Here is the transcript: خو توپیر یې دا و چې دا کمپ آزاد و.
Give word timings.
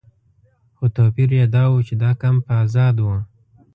خو 0.75 0.85
توپیر 0.95 1.29
یې 1.37 1.45
دا 1.55 1.63
و 1.69 1.75
چې 1.87 1.93
دا 2.03 2.11
کمپ 2.21 2.43
آزاد 2.61 2.95
و. 3.01 3.07